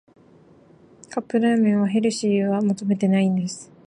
[1.11, 3.71] カップラーメンにヘルシーは求めてないんです